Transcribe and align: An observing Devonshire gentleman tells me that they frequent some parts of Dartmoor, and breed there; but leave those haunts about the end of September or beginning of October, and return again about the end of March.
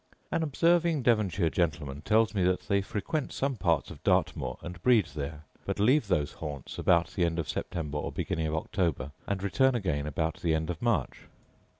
An 0.31 0.41
observing 0.41 1.03
Devonshire 1.03 1.51
gentleman 1.51 2.01
tells 2.01 2.33
me 2.33 2.43
that 2.45 2.61
they 2.61 2.81
frequent 2.81 3.31
some 3.31 3.55
parts 3.55 3.91
of 3.91 4.01
Dartmoor, 4.03 4.57
and 4.63 4.81
breed 4.81 5.05
there; 5.13 5.43
but 5.63 5.79
leave 5.79 6.07
those 6.07 6.33
haunts 6.33 6.79
about 6.79 7.09
the 7.09 7.23
end 7.23 7.37
of 7.37 7.47
September 7.47 7.99
or 7.99 8.11
beginning 8.11 8.47
of 8.47 8.55
October, 8.55 9.11
and 9.27 9.43
return 9.43 9.75
again 9.75 10.07
about 10.07 10.39
the 10.41 10.55
end 10.55 10.71
of 10.71 10.81
March. 10.81 11.25